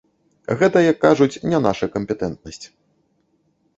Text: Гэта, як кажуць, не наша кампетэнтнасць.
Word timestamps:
Гэта, 0.61 0.77
як 0.91 0.97
кажуць, 1.03 1.41
не 1.51 1.59
наша 1.67 1.91
кампетэнтнасць. 1.97 2.63